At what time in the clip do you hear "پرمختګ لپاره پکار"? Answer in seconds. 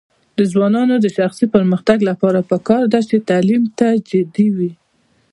1.55-2.83